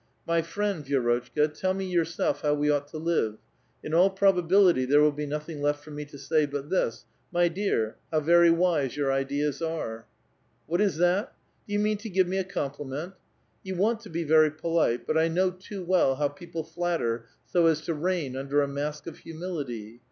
[0.25, 3.37] My friend, Vi6rotchka, tell me yourself how we ought to live;
[3.83, 7.47] in all probability, there will be nothing left for me to say but this,' My
[7.49, 10.07] dear \jin6ya milia]^ how very wise your ideas are!'"
[10.63, 11.35] '^ What is that?
[11.67, 13.13] Do you mean to give me a compliment?
[13.63, 17.67] You want to be very polite; but I know too well how people flatter so
[17.67, 19.99] as to reign under a mask of humility.